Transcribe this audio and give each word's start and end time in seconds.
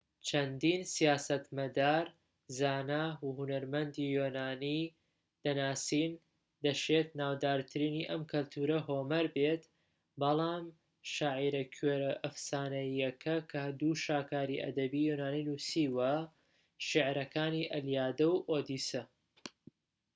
چەندین 0.27 0.81
سیاسەتمەدار 0.95 2.05
زانا 2.59 3.05
و 3.25 3.27
هونەرمەندی 3.37 4.11
یۆنانی 4.17 4.81
دەناسین 5.43 6.11
دەشێت 6.65 7.07
ناودارترینی 7.19 8.07
ئەم 8.09 8.21
کەلتورە 8.31 8.79
هۆمەر 8.87 9.25
بێت 9.35 9.63
شاعیرە 11.13 11.63
کوێرە 11.75 12.13
ئەفسانەییەکە 12.23 13.35
کە 13.51 13.63
دوو 13.79 13.93
شاکاری 14.05 14.61
ئەدەبی 14.63 15.07
یۆنانی 15.09 15.45
نووسیوە 15.47 16.13
شیعرەکانی 16.87 17.69
ئەلیادە 17.73 18.27
و 18.31 18.43
ئۆدیسە 18.49 19.03